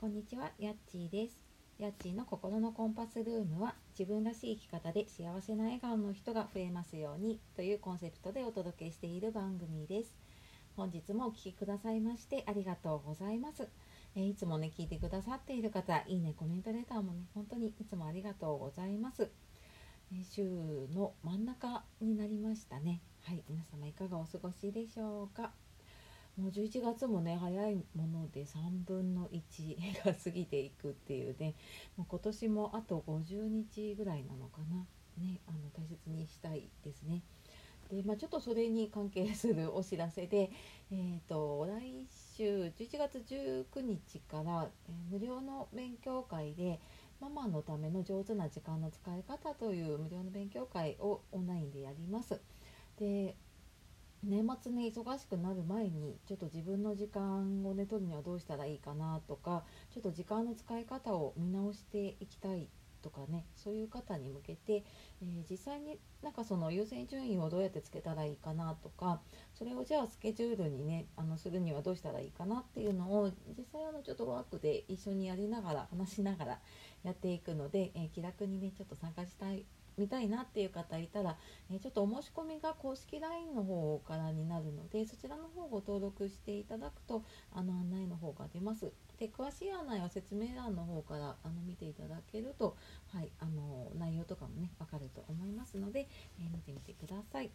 [0.00, 1.40] こんにちは、やっちーです。
[1.76, 10.14] やっちーの心のコンパスルームは自分らしい生き方で幸せな笑顔の人が増えますようにというコンセプトでお届けしている番組です。
[10.76, 13.66] 本日もお聴きくださいましてありがとうございます。
[14.14, 19.28] えいつもね、聞いてくださっている方、いいね、コメントレターもね、本当にいつもありがとうございます。
[20.22, 23.00] 週の真ん中になりましたね。
[23.24, 25.50] はい、皆様いかがお過ごしでしょうか？
[26.38, 31.54] もう11月もね早いもので3分の1が過ぎていくっていうね。
[31.96, 34.86] もう今年もあと50日ぐらいなのかな。
[35.18, 37.22] ねあの大切にしたいですね。
[37.90, 40.50] で、まあ、ちょっとそれに関係するお知らせで、
[40.92, 42.06] えー、と来
[42.36, 46.78] 週11月19日から、え無料の勉強会で
[47.20, 52.40] ママのための上手な時間の使い方という無料の勉強会をオンラインでやります。
[52.98, 53.34] で
[54.24, 62.68] 年末ね忙しくなる前にちょっと自分の時間をね取るにはどうしたらいいかなとかちょっと時間の使い方を見直していきたい
[63.00, 64.82] とかねそういう方に向けて、
[65.22, 69.20] えー実際になんかその優先順位をどうやってつけたらいいかなとか
[69.54, 76.58] それをじゃあスケジュールにねあのするにはどうしたらいいかなっていうのを実際あのちょっとワークで一緒にやりながら話しながら
[77.04, 79.64] やっていくので、えー気楽にねちょっと参加したい
[79.98, 81.36] 見たいなっていう方いたら
[81.70, 88.92] えーちょっとお申し込みが公式 LINE の方からになるのでそちらの方ご登録していただくとあの案内の方が出ます。
[89.18, 92.76] で詳しい案内は説明欄の方からあの見ていただけると、
[93.12, 96.08] はい、あの内容とかもね分かると思いますので、
[96.40, 97.50] えー見てみてください。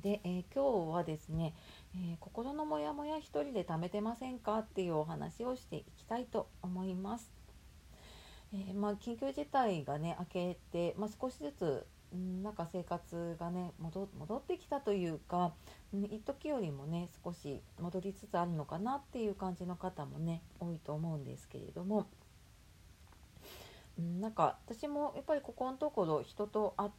[0.00, 1.54] で、えー今日はですね、
[1.94, 7.43] えー心のモヤモヤ一人で貯めてませんかっていうお話をしていきたいと思います。
[8.84, 11.86] まあ、緊急事態がね明けて、まあ、少しずつ、
[12.42, 15.54] なんか生活がね戻ってきたというか、
[15.96, 22.08] ん、一時よりもね少し戻りつつあるのかなっていう感じの方もね多いと思うんですけれども、
[23.98, 26.90] なんか私もやっぱりここのところ人と会っ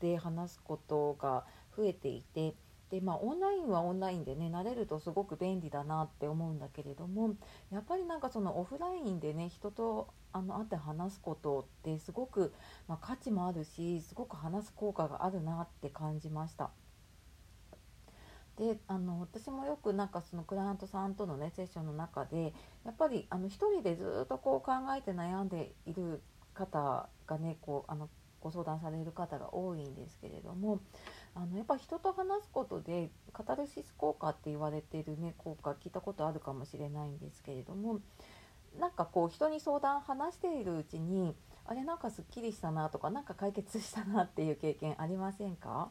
[0.00, 1.44] て話すことが
[1.76, 2.54] 増えていて。
[2.90, 7.34] でまあ、オンラインはオンラインでね慣れるとすごく便利だなって思うんだけれども
[7.72, 12.52] やっぱりなんかそのオフラインでね人とあの会って話すことってすごく、
[12.86, 16.70] まあ、価値もあるしすごく話す効果があるなって感じました。
[18.56, 28.08] であの私もよくなんかそのクライアントさんとのねセッションの中でやっぱりあの一人でずっとこう考えて悩んでいる方がねこうあの
[28.40, 30.80] ご相談される方が多いんですけれども
[31.36, 38.00] あのやっぱ人と話すことでカタルシス効果って言われてるね効果聞いたことあるかもしれないんですけれども
[38.78, 41.34] なんかこう人に相談話しているうちに
[41.66, 45.90] あれなんかすっきりしたなとかなんか解決したなっていう経験ありませんか？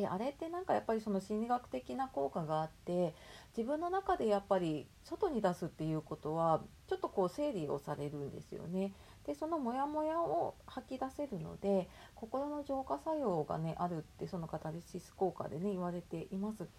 [0.00, 3.14] であれってなんかやっぱりその心理学的な効果があって
[3.56, 8.92] 自分の中でやっぱり外に出すっていうことはちょっとこう整理をされるんですよね。
[9.26, 16.58] でそのモヤモヤを吐き出せるので心の浄化作用がねあるってそのカタルシス効果でね言われています。
[16.58, 16.70] だか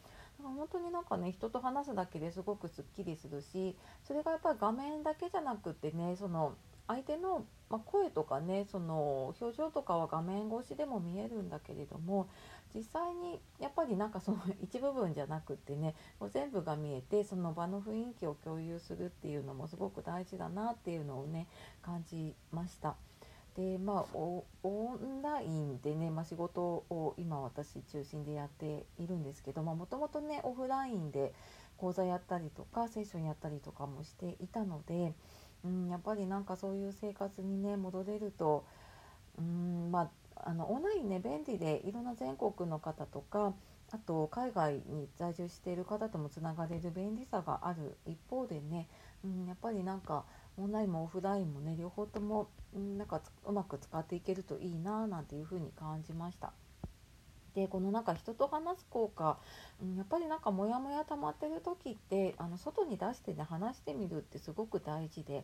[0.44, 6.54] ら本当になんかね人と話すだけですごくすっきりするしそれがやっぱり画面だけじゃなくってねその
[6.88, 12.30] 相手の、まあ、声とかねその表情とかは画面越しでも見えるんだけれども
[12.74, 21.48] 実際にやっぱりなんかその 一部分じゃなくってねもう全部が見えてその場の雰囲気を共有するっていうのもすごく大事だなっていうのをね
[21.82, 22.96] 感じました。
[23.56, 26.62] でまあオンラインでね、まあ、仕事
[26.92, 31.34] を今私中心でやっているんですけどもともとねオフラインで
[31.78, 35.14] 講座やったりとかセッションやったりとかもしていたので、
[35.64, 38.66] うん、やっぱりなんかそういう生活にね戻れると、
[39.38, 43.54] うんまあ、あのオンラインね便利でいろんな全国の方とか
[43.92, 48.88] あと海外に在住している方ともつながれる便利さがある一方でね、
[49.24, 50.26] うん、やっぱりなんか
[50.58, 56.52] オンラインもオフラインもね両方とも、うん、なんかうまく使っていけるといいななんていうふうに感じました。
[57.58, 59.40] でこのなんか人と話す効果、
[59.82, 65.44] うん、やっぱりなんかモヤモヤ溜まってる時ってあの外に出してね話してみるってすごく大事で。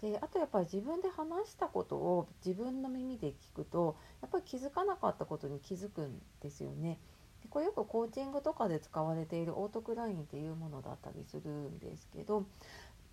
[0.00, 7.00] であとやっぱり自分で話したことを自分の耳で聞くとやっぱり気づかなかったことに気づくんですよね。
[7.42, 12.46] でこれよくコーチングとかで使われているオートクラインっていうものだったりするんですけど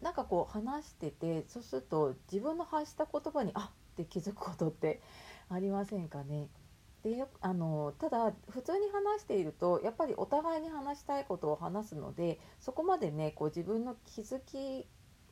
[0.03, 5.01] なんかこう話しててそうすると自分の発した言葉にあって気づくことって
[5.49, 6.49] ありませんかね？
[7.05, 14.87] でよあのただ普通に話しているとやっぱりお互いに話したいことを話すのでそこまでねこう自分の気づき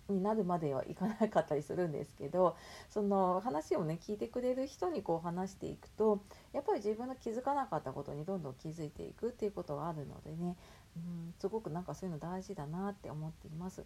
[0.07, 2.55] になるまではいかなかったりするんですけど
[2.89, 6.23] その話をね聞いてくれる人にこう話していくと
[6.53, 10.55] やっぱり自分の気づかなかったことにどんどん気づいていくっていうことがあるのでね、
[10.95, 13.83] うん、すごくなんかそういうの大事だなって思っています。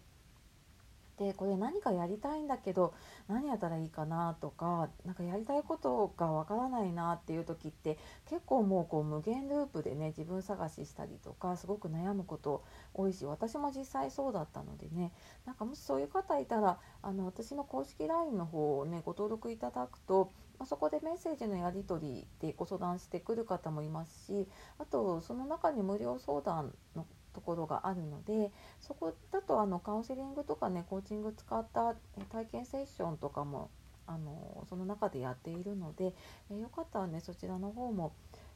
[1.18, 2.94] でこれ何かやりたいんだけど
[3.26, 7.98] 何やったらいいかなとか何かやりたいことがわからないなっていう時って
[8.28, 15.12] 結構もうこう無限ループでね自分探ししたりとかすごく悩むこと多いし私も実際そうだったのでね
[15.44, 24.48] なんかもしそういう方いたらあの私の公式 LINE の方をねご登録いただくとまそこでメッセージのやり取りでご相談してくる方もいますし
[24.78, 27.06] あとその中に無料相談の
[27.38, 28.50] ところがあるので
[28.80, 31.94] そこだとあのカウンセリングとかねコーチング使った
[32.32, 33.70] 体験セッションとかも
[34.08, 36.14] あのその中でやっているので、
[36.50, 38.14] えよかったらねそちらの方も、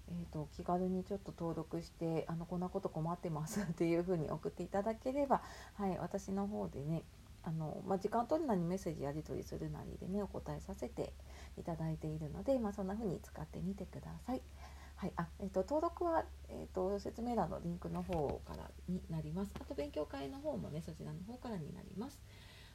[0.09, 5.43] えーと、気軽にちょっと登録してあのこんなこと困ってます っていう風に送っていただければ、
[5.75, 7.03] はい、私の方でね
[7.45, 11.13] あの、まあ、時間取るなりメッセージやり取りするなりでねお答えさせて
[11.59, 14.43] いただいているので、まあ、そんな風に使ってみてください。
[15.03, 19.53] はい、あ、えっ、と登録はえっ、と説明欄のリンクの方からになります。
[19.61, 22.23] あと勉強会の方もねそちらの方からになります。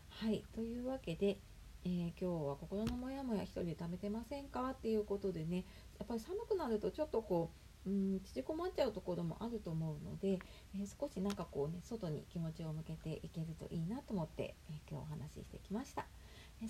[0.10, 1.38] はい、というわけで、
[1.86, 5.64] えー、今日は心のモヤモヤ一人で貯めてませんかっていうことでね、
[6.00, 7.50] やっぱり寒くなるとちょっとこ
[7.86, 7.90] う。
[7.90, 10.40] うん縮こまっちゃうところもあると思うので、
[10.76, 16.06] えー、少しなんかこうね外に気持ちを向けていけるといいなと思って、えー、今日お話ししてきました。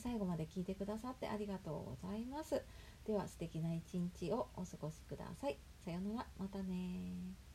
[0.08, 2.64] 最後まで聞いてくださってありがとうございます。
[3.06, 5.58] では素敵な一日をお過ごしください。
[5.84, 7.47] さようなら、またね